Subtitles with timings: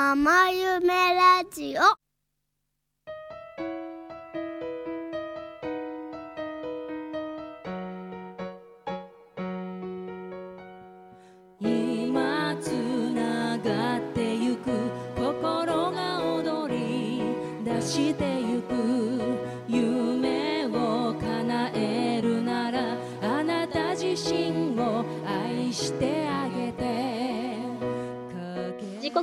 [0.00, 2.09] ママ夢ラジオ。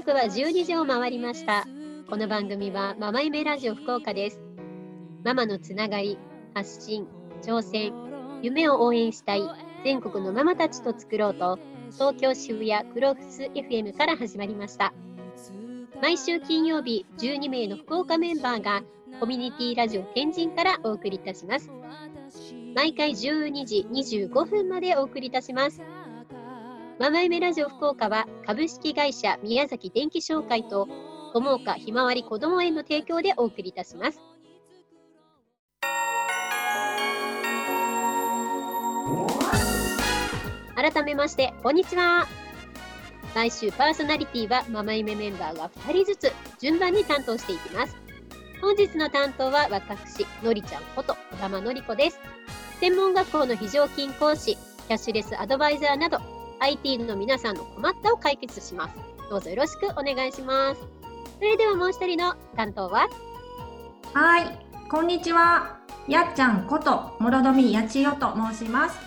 [0.07, 1.67] 刻は12時を回りました。
[2.09, 4.39] この番組はママ夢ラジオ福岡です。
[5.25, 6.17] ママのつながり
[6.53, 7.05] 発信
[7.41, 7.91] 挑戦
[8.41, 9.43] 夢を応援したい
[9.83, 11.59] 全国のママたちと作ろうと
[11.91, 14.93] 東京渋谷クロフス FM から始まりました。
[16.01, 18.83] 毎週金曜日12名の福岡メンバーが
[19.19, 21.69] コミュニティラジオ天神からお送りいたします。
[22.73, 25.81] 毎回12時25分までお送りいたします。
[26.99, 30.87] ママ夢ラジオ福岡は株式会社宮崎電気商会と
[31.31, 34.19] 友岡ひまわりこども園の提供でお送りいたします。
[40.75, 42.25] 改めまして、こんにちは。
[43.35, 47.95] 毎週パーソナリティはママ夢メンバーが2人ずつ順番に担当していきます。
[48.59, 52.19] 本日の担当は私、のりちゃんこと小玉のりこです。
[52.79, 54.55] 専門学校の非常勤講師、
[54.87, 58.95] キャッシュレスアドバイザーなど IT の皆さんの困ったを解決します。
[59.29, 60.81] どうぞよろしくお願いします。
[61.37, 63.07] それではもう一人の担当は？
[64.13, 65.77] はい、こんにちは。
[66.07, 68.97] やっちゃんこと諸富やちよと申します。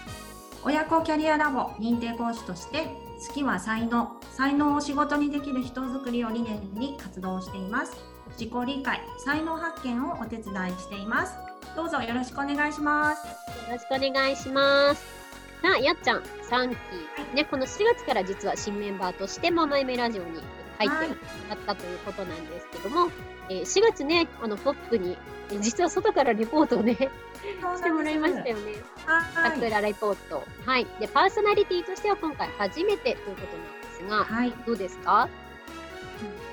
[0.63, 2.85] 親子キャリアラボ認定講師として、
[3.27, 7.97] 好きは才能、才能を仕事にできる人づくりを理念に活動しています。
[8.39, 11.35] 自己理解、才能発見をお手伝いしています。
[11.75, 13.27] どうぞよろしくお願いします。
[13.27, 13.33] よ
[13.73, 15.20] ろしくお願いします。
[15.63, 20.41] さあ、やっちゃん、3期、ね、この4月から実は新メンバーとしてママ夢ラジオに
[20.79, 21.15] 入っても
[21.51, 23.11] らったということなんですけども、
[23.51, 25.17] えー4月ね、あのトップに、
[25.51, 28.75] えー実は外からレポートをね、してもらいましたよね。
[29.05, 29.51] はい。
[29.59, 30.45] 桜レポート。
[30.65, 30.87] はい。
[31.01, 34.53] で、パーソナリティとしては今回初めてということなんですが、はい。
[34.65, 35.29] どうですか、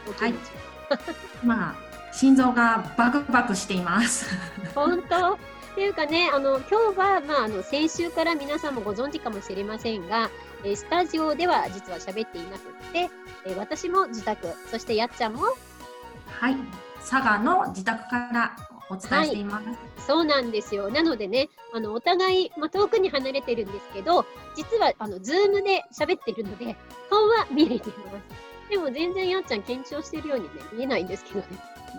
[0.06, 0.36] うん、お気持ち
[1.46, 4.26] まあ、心臓がバクバクしています。
[4.74, 5.38] 本当？
[5.78, 10.32] っていうかね、あの今日は、まあ、あの先週から皆さんもご存知かもしれませんが、
[10.64, 13.10] えースタジオでは実は喋っていなくって、
[13.46, 15.44] えー私も自宅、そしてやっちゃんも
[16.26, 16.56] はい。
[16.98, 18.56] 佐賀の自宅から
[18.90, 19.68] お伝えしています。
[20.08, 20.90] そうなんですよ。
[20.90, 26.76] なのでね、あのお互い、まあ、遠くに離れてるんですけど、実はあのズームで喋ってるので、
[27.12, 28.20] 顔は見れていま
[28.68, 28.72] す。
[28.72, 31.46] でも全然やっちゃん緊張してるようにね、見えないんですけどね。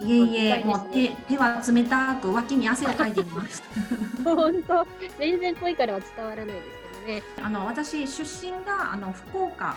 [0.01, 3.63] いえいえ、もう手手は冷たく脇に汗をかいています。
[4.25, 4.87] 本当、
[5.19, 7.23] 全然声からは伝わらないですけどね。
[7.43, 9.77] あの私出身があの福岡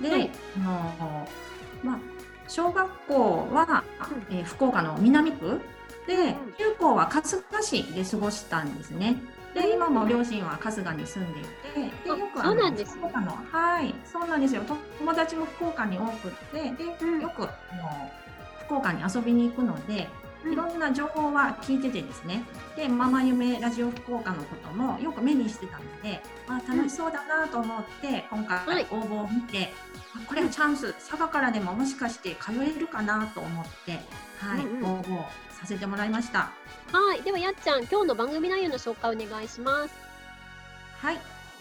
[0.00, 1.28] で、はいあの
[1.82, 1.98] まあ
[2.46, 3.84] 小学校は、
[4.30, 5.60] うんえー福岡の南区
[6.06, 9.16] で、うん中高は春日市で過ごしたんですね。
[9.54, 14.62] で今も両親は春日に住んでいて、であよくそうなんですね福岡のはいそうなんですよ。
[14.62, 18.10] と友達も福岡に多くって、で、うんよくあの
[18.68, 20.08] 福岡に遊びに行くので、
[20.44, 22.44] いろんな情報は聞いててですね。
[22.76, 29.72] で、ママ夢ラジオ福岡のこともよく目にしてたので、あ楽しそうだなと思って、今はい回応募を見て、
[30.14, 33.98] あこれはチャンス、佐賀からでももしかして通えるかなと思って、
[34.38, 36.50] はい、うんうん応募させてもらいました。
[36.92, 37.22] はい。
[37.22, 39.94] では、やっちゃん、今日の番組内容の紹介お願いします。
[41.00, 41.18] はい、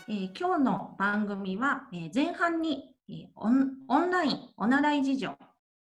[0.10, 5.38] えー今日の番組は、えー前半に、えーオンオンラインお習い事情、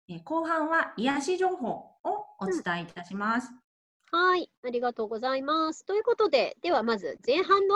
[0.10, 3.52] えー後半は癒し情報をお伝えいたします。
[4.12, 4.50] はい。
[4.64, 5.86] ありがとうございます。
[5.86, 7.76] ということで、ではまず前半の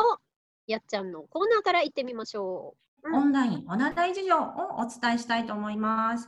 [0.68, 4.42] やっちゃんのコーナーから行ってみましょうんオンラインお習い事情を
[4.78, 6.28] お伝えしたいと思います。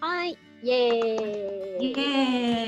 [0.00, 0.04] う。
[0.04, 0.38] はい。
[0.62, 1.90] イエーイ。
[1.90, 2.04] イエ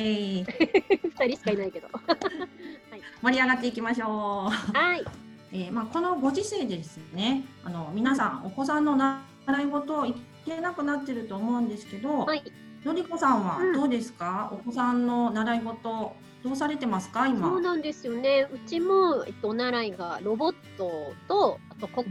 [0.01, 0.45] ーイ
[1.17, 1.89] 二人しかいないけど。
[3.23, 4.77] 盛り上がっていきましょう。
[4.77, 5.05] はい。
[5.53, 9.23] えーまあ、このご時世でですね、あの皆さんお子さんの習
[9.61, 12.43] い事を行けなくなってると思うんですけど、はい。
[12.85, 17.29] のりこさんはうんどうですか、お子さんの習い事どうされてますか？
[17.29, 17.49] 今。
[17.49, 18.49] そうなんですよね。
[18.53, 20.91] うちも、えっと、お習いがロボット
[21.29, 22.07] と、あと国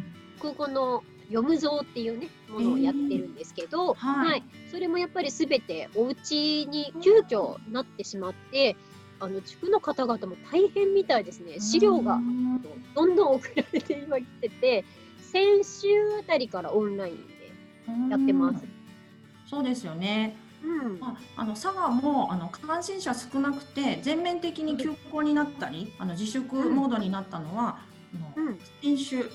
[0.55, 8.77] 語の読む像っていうね、ものをやってるんですけど、はいそれもやっぱりすべてお家に急遽なってしまって、
[9.19, 11.59] あの、地区の方々も大変みたいですね。
[11.59, 12.61] 資料がうん
[12.95, 14.85] どんどん送られて今来てて、
[15.19, 15.87] 先週
[16.19, 18.65] あたりからオンラインでやってます。
[19.49, 20.37] そうですよね。
[20.63, 20.99] うん。
[20.99, 27.79] まあ、あの佐賀もあの感染者少なくて全面的に休校になったり、あの自粛モードになったのは、
[28.15, 28.59] あのうん。
[28.81, 29.29] 先週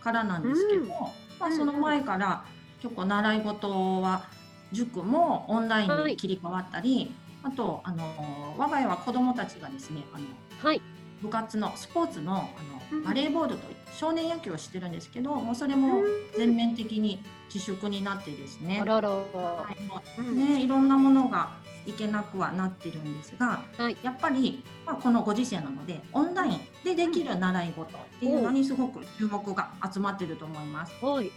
[0.00, 0.94] からなんですけど、うんま
[1.40, 2.44] あ、うんその前から
[2.80, 4.24] 結構習い事は
[4.72, 10.24] 塾もオンラインに切り替わったり、あとあの我が家は子どもたちがですねあの
[10.62, 10.80] はい。
[11.22, 12.48] 部活のスポーツのあ
[12.92, 13.00] うん。
[13.00, 16.02] のバレーボールと少年野球をしてるんですけどもうそれも
[16.36, 17.22] 全面的に
[17.52, 18.80] 自粛になってですね。
[18.80, 19.10] あらら。
[19.10, 21.50] はいねいろんなものが
[21.86, 23.96] いけなくはなってるんですが、はい。
[24.02, 30.92] やっぱり、まあ、このご時世なのでオンラインでできる習い事っていうのにすごく注目が集まってると思います。
[31.00, 31.30] はい。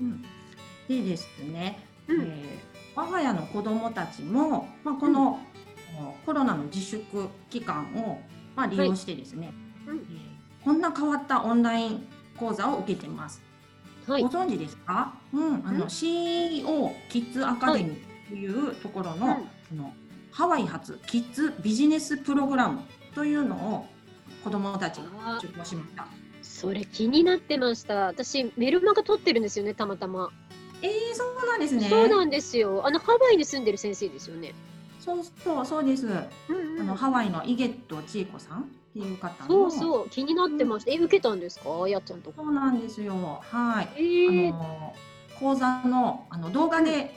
[0.00, 0.22] うん、
[0.88, 2.20] でですね、うん。
[2.22, 5.40] えー我が家の子どもたちも、まあ、この、
[6.26, 8.20] コロナの自粛期間を、
[8.54, 9.52] まあ、利用してですね、
[9.86, 10.32] うんえー
[10.64, 12.06] こんな変わったオンライン
[12.38, 13.42] 講座を受けてます。
[14.06, 14.28] はいご。
[14.28, 15.12] 存知ですか？
[15.32, 19.38] うん、あのうん CEO キッズアカデミーというところの、うんあ
[19.74, 19.92] の
[20.30, 22.80] ハワイ発キッズビジネスプログラム
[23.14, 23.86] というのを
[24.44, 25.04] 子どもたちが
[25.34, 26.06] あ受講しました。
[26.42, 28.06] それ気になってました。
[28.06, 30.30] 私メルマガ撮ってるんですよね、たまたま。
[30.80, 31.88] えー、そうなんですね。
[31.88, 32.86] そうなんですよ。
[32.86, 34.54] あのハワイに住んでる先生ですよね。
[35.02, 36.06] そうそうそうです。
[36.06, 40.92] うんあのハワイのイゲット千恵子さんっていう方のそうそう、気になってました。
[40.92, 42.42] え、受けたんですか、やっちゃんとこ。
[42.44, 43.42] そうなんですよ。
[43.42, 43.88] はい。
[43.96, 44.94] えー、あの
[45.40, 47.14] 講座のあの動画で、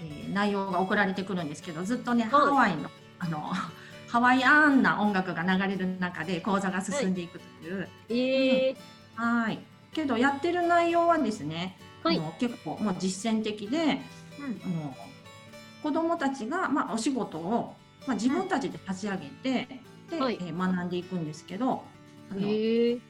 [0.00, 2.90] えー内容が送られてくるんですけど、ずっとね、ハワイの
[3.20, 3.38] あの
[4.08, 7.88] ハワイアンな音楽が流れる中で講座が進んでいくという。
[8.08, 8.76] えー、
[9.14, 9.60] はい。
[9.92, 14.00] けどやってる内容はですね、はいあの結構もう実践的で、
[14.38, 14.94] あの
[15.82, 17.74] 子どもたちがまあお仕事を
[18.06, 19.26] まあ自分たちで立ち上げ
[19.66, 19.80] て、
[20.10, 20.38] で、はい。
[20.40, 21.82] えー学んでいくんですけど、
[22.30, 23.00] あえのー、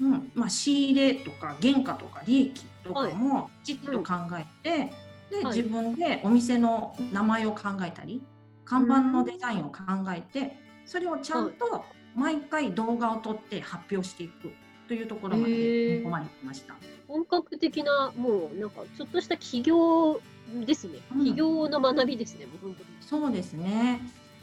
[0.00, 4.92] うんまあ、仕入れとか原価とか利益とかもきちっと考えて、
[5.30, 5.56] ではい。
[5.56, 8.22] 自分でお店の名前を考えたり
[8.64, 9.80] 看板のデザインを考
[10.14, 11.84] えてそれをちゃんと
[12.14, 14.50] 毎回動画を撮って発表していく
[14.88, 16.74] というところまで込まれてました。
[17.06, 20.20] 本格的な、もうなんかちょっとした起業
[20.64, 20.98] ですね。
[21.14, 22.88] うん起業の学びですね、もう本当に。
[23.00, 24.00] そうですね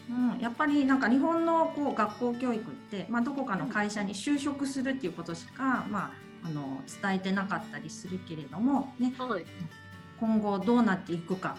[0.09, 6.13] うん、やっぱりなんか日本のこう学校教育って、まあ、どこかの会社に就職するっていうことしか、ま
[6.43, 9.45] あ、あの伝えてなかったりするけれども、ね、はい。
[10.17, 11.57] 今後どうなっていくか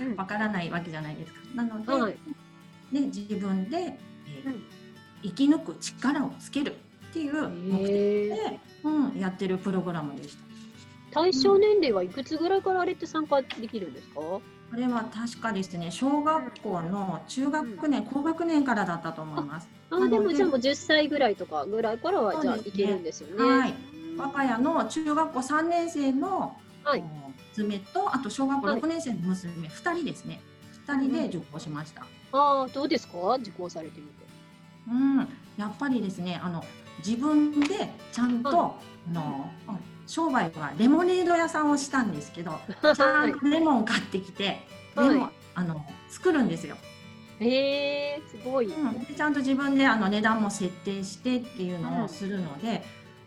[0.00, 1.40] うんわからないわけじゃないですか。
[1.54, 2.16] なので、はい
[2.90, 4.62] ね、自分で、えーうん
[5.22, 6.74] 生き抜く力をつける
[7.10, 10.42] っていう目的えで、うん、やってるプログラムでした。
[11.12, 14.20] 対象年齢はいくつぐらいからあれって参加できるんですか？
[14.20, 14.42] こ
[14.76, 19.68] れは確かですね小学校の中学年、高学年からだったと思います。
[19.90, 23.58] あーでもじゃあもう10歳ぐらいとかぐらいからはじゃあいけるんですよね。
[23.58, 23.74] はい。
[24.16, 27.04] 我が家の中学校3年生の、はい。
[27.56, 28.80] 娘とあと小学校はい。
[28.80, 30.40] 6年生の娘、2人ですね。
[30.86, 32.06] 2人で受講しました。
[32.32, 33.34] ああどうですか？
[33.40, 34.12] 受講されてみて。
[34.88, 35.18] うん、
[35.58, 36.64] やっぱりですねあの
[37.06, 38.74] 自分でちゃんと、は
[39.10, 39.50] あの
[40.12, 42.60] 商売はレモネード屋さんをしたんですけど
[42.94, 44.60] ちゃはんとレモンを買ってきて、
[44.94, 46.76] はいレモンあの作るんですよ、
[47.40, 48.66] えすごい。
[48.66, 52.82] うん、でちゃんと自分であの値段も設定してっていうのをするので、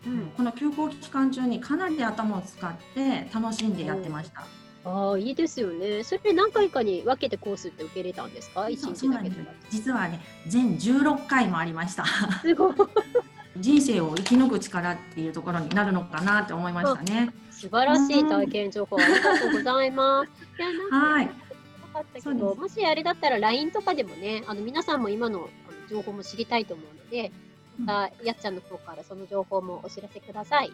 [0.06, 4.46] うんこの休校期間中にかなり頭を使って楽しんでやってました。
[4.84, 6.04] ああいいですよね。
[6.04, 8.68] それ何回かに分けてコースって受けれたんですか？
[8.70, 9.50] 一日だけとか。
[9.70, 12.04] 実はね全16回もありました
[12.42, 12.74] すごい。
[13.60, 20.30] 人生を生き抜く力っていうところになるのかなって思いましたね素晴らしい体験情報ありがとうございます。
[20.58, 21.30] いやなんかはいよ
[21.92, 25.48] かったけどもしあれだったら LINE とかでもねあの皆さんも今の
[25.88, 27.30] 情報も知りたいと思うので、
[27.78, 30.72] またやっちゃんの方からその情報もお知らせください。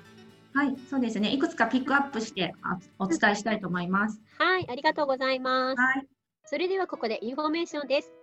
[0.54, 5.80] はいそうですねいくつかピックアップしてあお伝えしたいと思いますはい、ありがとうございます。
[5.80, 6.06] はい
[6.44, 8.21] それではここでインフォメーションです。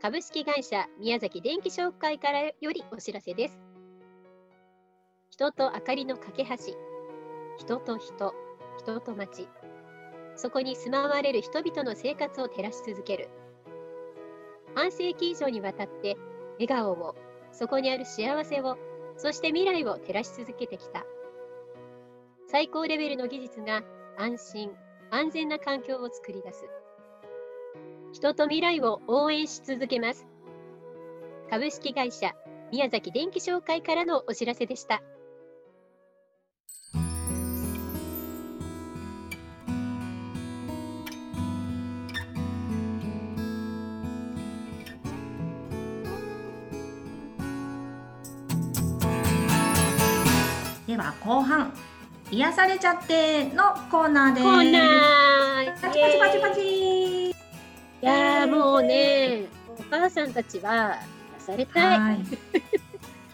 [0.00, 3.58] 株式会社宮崎電気商会からよりお知らせです。
[5.28, 6.54] 人と明かりの架け橋、
[7.58, 8.32] 人と人、
[8.78, 9.48] 人と町、
[10.36, 13.28] そこに住まわれる人々の生活を照らし続ける。
[14.76, 16.16] 半世紀以上にわたって
[16.60, 17.16] 笑顔を、
[17.50, 18.78] そこにある幸せを、
[19.16, 21.04] そして未来を照らし続けてきた。
[22.46, 23.82] 最高レベルの技術が
[24.16, 24.70] 安心、
[25.10, 26.77] 安全な環境を作り出す。
[28.12, 30.26] 人と未来を応援し続けます。
[31.50, 32.34] 株式会社
[32.70, 35.02] 宮崎電気商会からのお知らせでした。
[50.86, 51.74] では後半
[52.30, 56.87] 癒されちゃってのコーナーですコーナーパチパチパチパチ
[58.02, 59.46] いやーもうね、
[59.78, 60.98] お母さんたちは
[61.38, 61.98] 癒されたい。
[61.98, 62.18] はい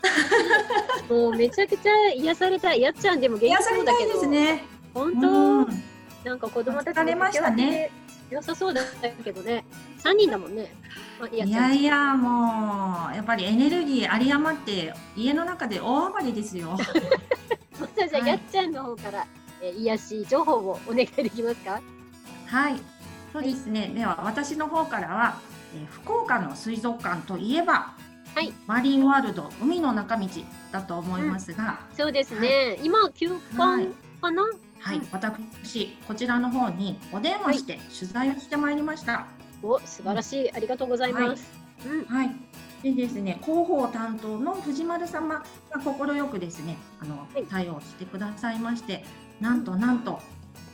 [1.08, 2.80] もうめちゃくちゃ癒されたい。
[2.82, 4.26] やっちゃんでも元気癒さそうだけど。
[4.26, 5.82] ね本う当、ん
[6.24, 7.90] なんか子供たちも疲れましたね
[8.30, 8.80] 良さそうだ
[9.22, 9.64] けどね。
[9.98, 10.72] 三人だもんね。
[11.20, 16.76] まいやいや、もう、やっぱりエネルギー有り余って、家の中で大暴れですよ。
[17.96, 19.26] じゃあ、はいやっちゃんの方から、
[19.60, 21.80] えー、癒し情報をお願いできますか？
[22.46, 22.74] はい。
[23.34, 23.88] そうですね。
[23.92, 25.40] では、私の方からは、
[25.74, 27.92] えー福岡の水族館といえば、
[28.32, 30.28] はいマリンワールド海の中道
[30.70, 32.78] だと思いますが、そうですね。
[32.84, 33.88] 今休館
[34.20, 34.44] かな？
[34.78, 39.26] はい、うん私こちらの方にお電話して取材をしてまいりました。
[39.64, 40.52] お、素晴らしい。
[40.52, 41.50] ありがとうございます。
[41.84, 42.04] うん。
[42.04, 42.30] はい。
[42.84, 49.04] でですね、広報担当の藤丸様が快くですね、あの、い対応してくださいまして、
[49.40, 50.20] なんとなんと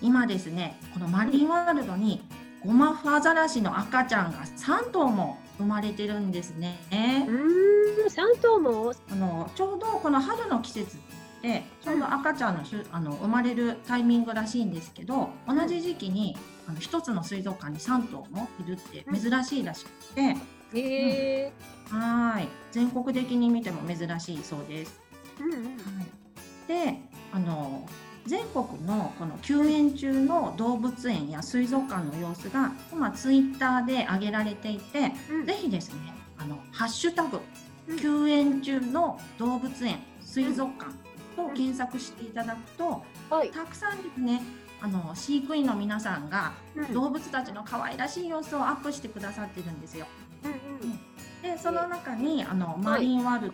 [0.02, 2.22] 今ですね、このマリンワールドに
[2.64, 6.78] ゴマフアザラシの赤ちゃんが3頭も生まれてるんですね。
[6.90, 8.92] うーん、三頭も？
[9.10, 10.98] あのちょうどこの春の季節
[11.42, 16.36] でちょうど赤ちゃんのしゅあの生まれるタイミングらしいんですけど同じ時期に
[16.68, 21.52] あの一つの水族館に3頭もいるって珍しいらしくて、へえ。
[21.88, 25.00] はい全国的に見ても珍しいそうです。
[25.40, 25.62] うんうん。
[25.62, 25.70] は
[26.04, 27.00] い、で
[27.32, 27.86] あの
[28.26, 35.46] 全国のこの休園中の動物園や水族館の様子が今ツイッターで上げられていて、うん。
[35.46, 37.40] ぜひですねあのハッシュタグ
[37.88, 37.98] うん。
[37.98, 40.92] 休園中の動物園水族館
[41.36, 43.50] と検索していただくとはい。
[43.50, 44.42] たくさんですね
[44.82, 46.92] あの飼育員の皆さんがうん。
[46.92, 50.06] 動物たちの可愛らしい様子をアップしてくださってるんですよ。
[50.44, 51.00] うん
[51.42, 53.52] でその中にあのマリンワール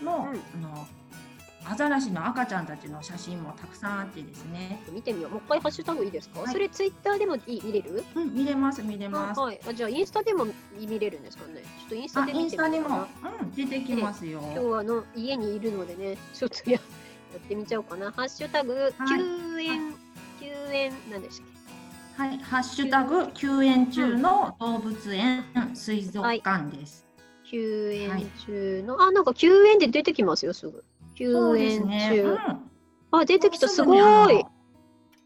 [0.00, 0.64] ドの,、うん。
[0.64, 0.86] あの
[1.64, 5.30] アザラシの赤ちゃんたちの写真もたくさんあってですね、見てみよう。
[5.32, 6.40] もう一回ハッシュタグいいですか？
[6.40, 8.04] はいそれツイッターでもいい見れる？
[8.14, 9.40] うん、見れます見れます。
[9.40, 9.60] あはい。
[9.68, 10.46] あじゃあインスタでも
[10.78, 11.62] 見れるんですかね？
[11.62, 12.76] ちょっとインスタあで見インスタも、
[13.42, 14.40] うん、出てきますよ。
[14.42, 16.78] 今日はあの家にいるのでね、ちょっとや
[17.32, 18.10] やってみちゃおうかな。
[18.12, 19.94] ハッシュタグ、はい休園、
[20.40, 21.46] 休園、なんでしたっ
[22.16, 27.06] はい、ハッシュタグ休園中の動物園水族館です。
[27.44, 30.84] け休はい園中の、あ、なんか休園で出てきますよ、すぐ。
[31.22, 32.08] 休そうです園ね。
[32.10, 32.22] 中。
[32.22, 32.38] うん
[33.14, 34.50] あ、出てきた、すごいの。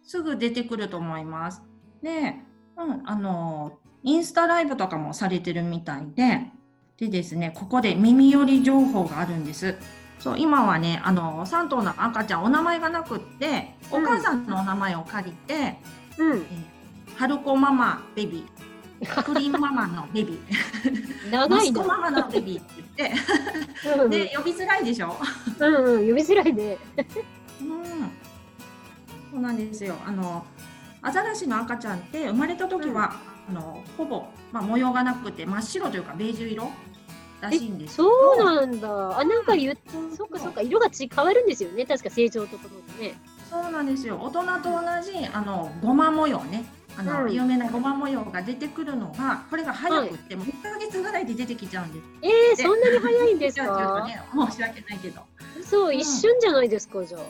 [0.03, 1.63] すぐ出てくると思います。
[2.03, 2.35] で、
[2.77, 6.51] うん、あの、インスタライブとかもされてるみたいで、
[6.97, 9.77] でですね、ここで耳寄り情報があるんです。
[10.19, 15.79] そう、今はね、あの、3頭の赤ちゃん、お名前がなくって、お母さんのお名前を借りて、
[16.19, 16.39] うん。
[16.39, 16.77] えー
[17.17, 18.76] 春子ママベビー、
[19.25, 21.65] クリームママのベビー、長いな。
[21.65, 25.17] 息子ママのベビーって言って、うんで、呼びづらいでしょ？
[25.59, 26.79] うんうん、呼びづらいね。
[27.61, 27.67] うん、
[29.33, 29.97] そうなんですよ。
[30.07, 30.47] あの
[31.03, 33.17] アザラシの赤ちゃんって生まれた時は、
[33.49, 36.71] あのほぼまあ模様がなくて真っ白というかベージュ色
[37.41, 38.09] らしいんですけど。
[38.09, 39.19] そうなんだ。
[39.19, 39.77] あ、なんか言っ
[40.17, 41.85] そっかそっか、色がち変わるんですよね。
[41.85, 43.15] 確か成長とともにね。
[43.51, 44.19] そうなんですよ。
[44.21, 46.65] 大人と同じあのゴマ模様ね。
[46.99, 52.05] あの、うん有名なゴマ模様が出てくるのがこれが早くって、もう1ヶ月ぐらいで出てきちゃうんです。
[52.23, 54.05] えー、そんなに早いんですか？
[54.09, 55.21] ね申し訳ないけど。
[55.65, 57.21] そう、うん一瞬じゃないですか、じゃあ。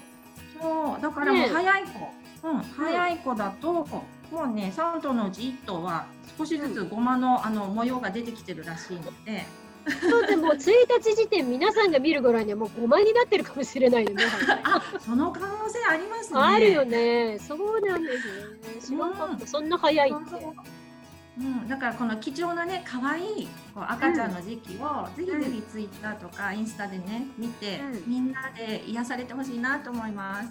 [0.61, 4.05] そうだからもうね早い子、うん、早い子だと、も
[4.45, 6.07] うね3頭のうち1頭は
[6.39, 9.45] 少しずつごまのあの模様が出てきてるらしいので、
[10.01, 10.59] そうでもう1
[11.01, 14.25] 日時点皆さんが見る頃にはもう5枚になってるかもしれないよね。
[14.65, 16.41] あその可能性ありますね。
[16.41, 17.39] あるよね。
[17.39, 18.81] そうなんですね。
[18.81, 19.35] 知らなかった。
[19.35, 20.31] うんそんな早いって。
[20.31, 20.55] そ
[21.39, 30.49] うん、だからこの貴重なね可愛いこう赤ちゃんの時期を、ぜひぜひツイッターとかインスタでね見て、うんみんなで癒されてほしいなと思います。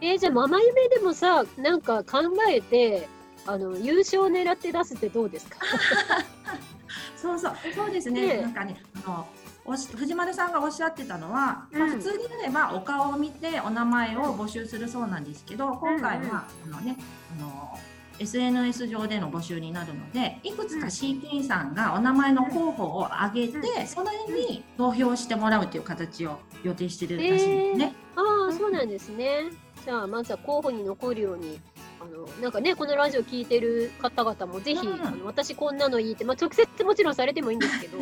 [0.00, 2.18] えーじゃあママ夢でもさ、なんか考
[2.48, 3.08] えて、
[3.46, 5.58] あの優勝を狙って出すってどうですか？
[7.20, 8.40] そうそうそうですね。
[8.40, 9.26] なんかねあの
[9.64, 16.96] おし藤丸さんがおっしゃってたのは、まあ、うん普通にあればお顔を見てお名前を募集するそうなんですけど、今回は、あのね
[17.38, 17.78] あの
[18.20, 27.92] SNS 上での募集になるのでいくつか飼育員さんがお名前の候補を挙げて、うそれに投票してもらうという形を予定してるらしいんですね。
[28.16, 29.44] ああ、そうなんですね。
[29.84, 31.60] じゃあまずは候補に残るように。
[32.00, 37.98] あのなんかねこのラジオ聞いてる方々もぜひ、うんあの私こんなのいいって、まあ、直接もちろんされてもいいんですけど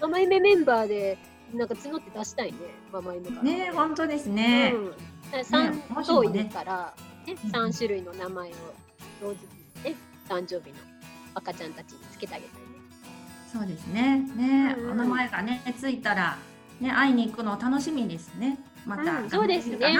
[0.00, 1.18] ママ夢メンバーで
[1.54, 2.58] なんか募って出したいね
[2.92, 4.74] ママ夢からね本当ですね。
[4.74, 6.94] うん、3もしもね頭いるから、
[7.26, 8.52] ねうん3種類の名前を
[9.20, 9.40] 同時
[9.84, 9.96] にね
[10.28, 10.76] 誕生日の
[11.34, 12.68] 赤ちゃんたちにつけてあげたいね。
[13.52, 14.18] そうですね。
[14.36, 16.38] ね、うんうんお名前がねついたら
[16.80, 18.58] ね会いに行くの楽しみですね。
[18.86, 19.96] また、うんそうですね。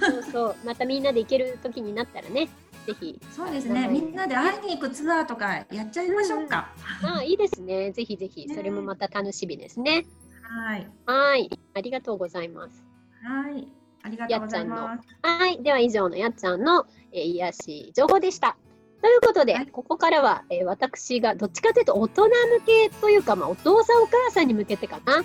[0.00, 2.48] そうそうまたみんなで行ける時になったらね
[2.86, 3.88] ぜひそうですね。
[3.88, 6.72] みんなで会いに行くツアーとかやっちゃいましょうか。
[7.02, 10.06] あいいですねぜひぜひねそれもまた楽しみですね。
[10.42, 10.88] はい。
[11.06, 12.84] はいありがとうございます。
[13.24, 13.66] はい。
[14.02, 15.08] ありがとうございます。
[15.22, 18.56] はいでは以上のやっちゃんの、えー癒し情報でした。
[19.02, 22.30] ということで、はいここからは、えー私がどっちかというと大人向
[22.66, 25.24] けというか、まあ、お父さんお母さんに向けてかな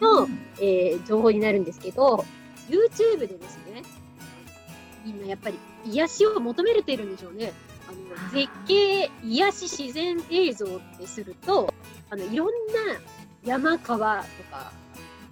[0.00, 0.38] の、うん。
[0.60, 2.24] えー情報になるんですけど
[2.68, 3.82] YouTube でですね
[5.04, 7.52] みんなやっぱり癒しを求めれているんでしょうね。
[7.88, 11.72] あの絶景癒し自然映像ってすると
[12.10, 12.52] あのいろんな
[13.44, 14.72] 山川とか、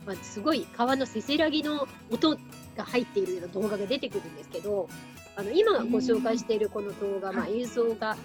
[0.07, 2.39] まあ、すごい川のせせらぎの音
[2.75, 4.89] が入っているような動画が出てくるんですけど
[5.37, 8.21] あの今ご紹介しているこの動画、まあ、は映像が、ね、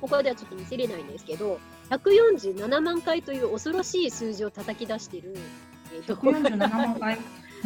[0.00, 1.58] ここではちょっと見せれないんですけど
[1.90, 5.36] 147万回という恐ろしい数字を叩き出している、
[5.92, 7.18] えー動画147が万回。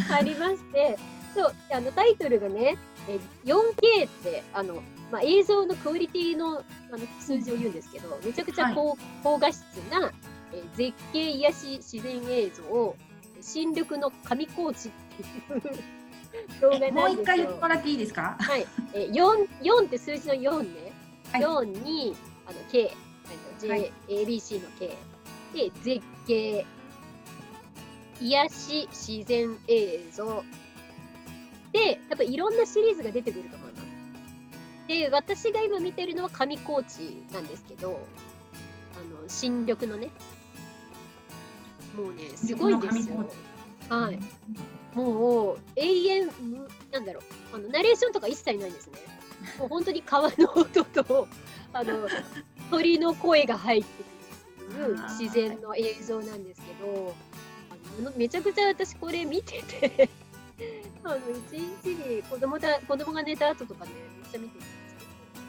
[0.11, 0.99] ありまして
[1.35, 2.77] そうあのタイトルがね
[3.09, 9.61] え 4K ってあの、まあ、映像のクオリティのあの数字を言うんですけどめちゃくちゃ高,、高画質
[9.91, 10.11] な、
[10.53, 12.97] えー絶景癒し自然映像を
[13.41, 15.63] 新緑の上高地っていう
[16.61, 17.25] 動画えもう一なんですよ。
[17.25, 17.69] 回言っても。
[17.69, 18.37] らっていいですか？
[18.41, 20.93] はい、えー、4, 4って数字の4ね、
[21.33, 21.43] はい。
[21.43, 22.93] 4にあの K、
[23.69, 23.93] はい。
[24.09, 24.97] ABC の K
[25.55, 26.65] で絶景
[28.21, 30.45] 癒し自然映像
[31.73, 33.85] で多分いろんなシリーズが出てくると思います。
[34.89, 38.05] で私が今見てるのは上高地なんですけど
[38.97, 40.11] あの新緑のね
[41.97, 43.31] もうねすごいですよ。
[43.89, 44.19] はい。
[44.95, 47.21] もう永遠むなんだろ
[47.53, 48.99] うあのナレーションとか一切ないんですね。
[49.59, 51.29] もう本当に川の音と
[51.73, 52.09] あの
[52.71, 54.05] 鳥の声が入って
[54.75, 57.15] くる自然の映像なんですけど、
[58.17, 60.09] めちゃくちゃ私これ見てて
[61.05, 63.93] あの一日に子供だ子供が寝た後とかね
[64.23, 64.81] めっちゃ見てるんです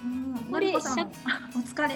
[0.04, 1.06] うんこれお疲れ。
[1.56, 1.88] お疲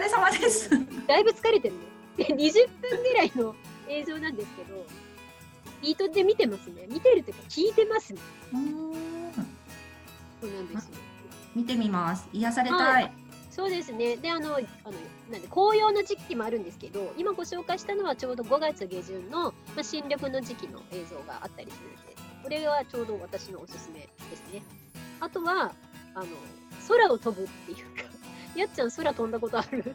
[0.00, 0.70] れ様です。
[0.70, 1.80] けど、だいぶ疲れてるね。
[2.16, 3.54] で20分ぐらいの
[3.88, 4.86] 映像なんですけど、
[5.82, 6.86] ビートで見てますね。
[6.88, 8.20] 見てるというか聞いてますね。
[8.52, 8.72] うん
[10.40, 10.90] そうなんですよ。
[11.54, 12.28] 見てみます。
[12.32, 12.76] 癒された。
[12.76, 13.23] はい
[13.54, 14.16] そうですね。
[14.16, 14.64] で、あの、あの、
[15.30, 24.62] なんで紅葉の時期もあるんですけど、今ご紹介したのはちょうど5月下旬の、まあ、新緑の時期の映像があったりするので、これはちょうど私のおすすめですね。
[25.20, 25.72] あとは、
[26.14, 26.26] あの、
[26.88, 28.02] 空を飛ぶっていうか、
[28.58, 29.94] やっちゃん空飛んだことある？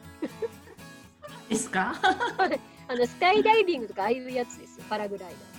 [1.50, 1.94] ですか？
[2.88, 5.49] あの、スカイダイビングとかああいうやつですよ、パラグライあ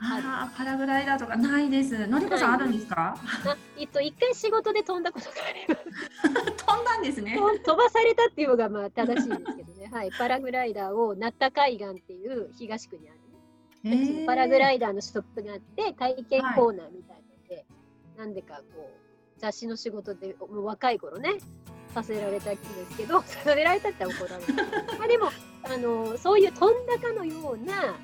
[0.00, 2.06] あ、パラグライダーとかないです。
[2.06, 3.16] のりこさんあるんですか？
[3.78, 6.54] えっと、一回仕事で飛んだことがあります。
[6.66, 7.36] 飛んだんですね。
[7.36, 9.90] 飛飛ばされたっていうのがまあ正しいんですけどね。
[9.92, 10.10] はい。
[10.16, 13.18] パラグライダーをナッタ海岸っていう東区にある
[13.90, 14.24] ね。
[14.26, 17.64] パラグライダーのショップがあって体験コーナーみたいので、
[18.16, 21.34] なんでかこう雑誌の仕事でもう若い頃ね
[21.94, 24.54] させられたんですけどさせられたって怒られる
[24.98, 25.30] まあでも
[25.62, 27.94] あのそういう飛んだかのような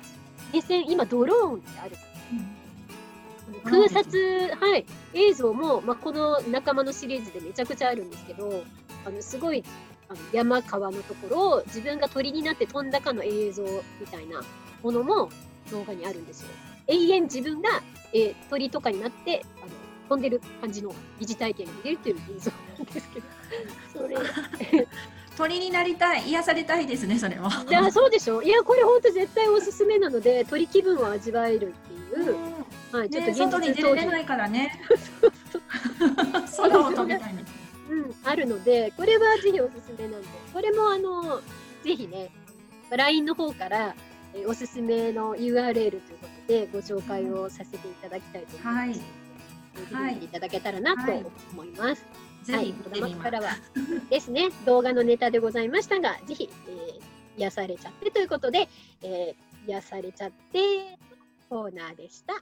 [0.53, 3.87] 目線今ドローンってあるじゃないうん。
[3.87, 4.17] 空撮、
[4.59, 8.63] はい、映像も、まあ、この仲間のシリーズでめちゃくちゃあるんですけど
[9.05, 9.63] あのすごい
[10.09, 13.63] あの山川のところを自分が鳥になって飛んだかの映像
[13.99, 14.41] みたいな
[14.81, 15.29] ものも
[15.71, 16.49] 動画にあるんですよ。
[16.87, 17.69] 永遠自分が、
[18.13, 19.71] えー鳥とかになってあの
[20.09, 23.25] 飛んでる感じの疑似体験が見れるという映像なんですけど。
[23.93, 24.17] それ
[25.37, 27.49] 鳥になりたい、癒されたいですね、それは。
[27.67, 31.73] じゃあそうでしょいやこれ本当絶対おすすめなので鳥気分を味わえる
[32.13, 32.35] っていう、
[32.91, 34.79] はい、ちょっとね、現外に出れないからね。
[36.57, 37.45] 空を飛びたいね。
[37.89, 41.41] うん、あるので、これはぜひおすすめなんで、これもあの、
[41.83, 42.31] ぜひね、
[42.89, 43.95] LINE の方から、
[44.35, 48.75] えーおすすめの URL ということでご紹介をさせていただきたいと思います。
[48.75, 49.23] はい
[49.73, 52.05] ぜひ見ていただけたらなとはい思います。
[52.43, 53.29] ぜひ見てみます子供か。
[53.31, 53.55] らは
[54.09, 57.03] ですね、動画のネタでございましたが、ぜひ、えー
[57.35, 58.69] 癒されちゃってということで、
[59.01, 60.97] えー癒されちゃって
[61.49, 62.33] コーナーでした。
[62.33, 62.39] は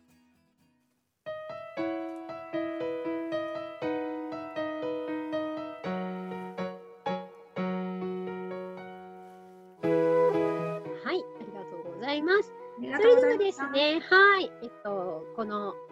[11.13, 12.51] い、ありがとうございます。
[12.79, 13.69] それではですす。
[13.71, 15.90] ね、はい、えっと、この、えー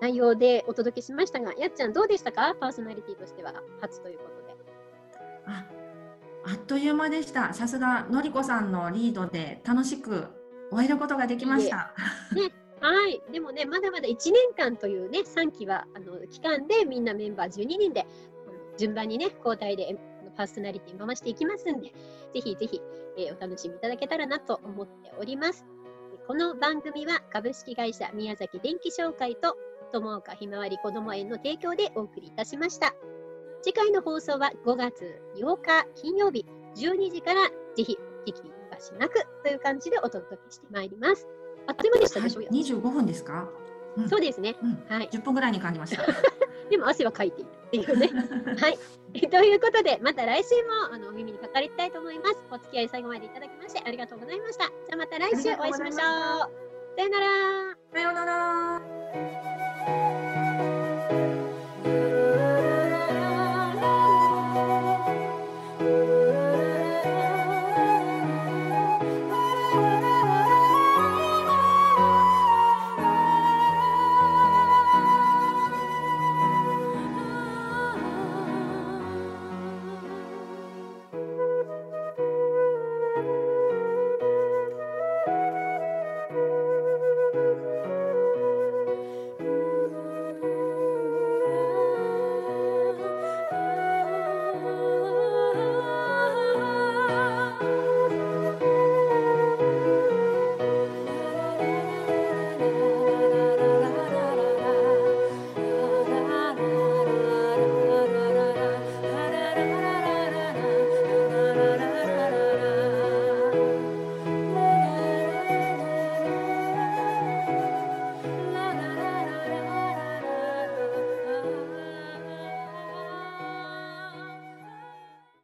[0.00, 2.54] 内容でお届けしましたが、やっちゃんどうでしたか？
[2.58, 4.54] パーソナリティとしては初ということで。
[5.46, 5.64] あ
[6.48, 7.52] あっという間でした。
[7.54, 10.26] さすがのりこさんのリードで楽しく
[10.70, 11.94] 終えることができました。
[12.80, 18.06] はい、でもね、まだまだ1年間というね、3期は、あの、期間でみんなメンバー12人で、
[18.76, 19.96] 順番にね、交代で
[20.36, 21.88] パーソナリティ回していきますんで、
[22.34, 22.82] ぜひぜひ、
[23.16, 25.64] えーお楽しみいただけたらなと思っております。
[26.12, 29.56] でこの番組は株式会社宮崎電気商会と
[29.92, 32.94] 友岡ひまわりこども園の提供でお送りいたしました。
[33.62, 36.44] 次回の放送は5月8日金曜日
[36.76, 41.26] 12時からぜひお聞き逃しなくという感じでお届けしてまいります。
[41.66, 43.48] あっという間でしたでしょう二十五分ですか？
[43.96, 44.54] うんそうですね。
[44.62, 45.08] うん、はい。
[45.10, 46.04] 十分ぐらいに感じました。
[46.68, 48.10] でも汗はかいているっていうね。
[48.60, 48.78] はい。
[49.30, 52.36] ということで、また来週もあのお耳にかかりたいと思います。
[52.50, 54.64] お付き合い最後までいただきましてありがとうございました。
[54.66, 55.98] じゃあまた来週お会いしましょう。
[55.98, 57.26] さよなら。
[57.92, 59.55] さよなら。
[59.86, 60.25] thank you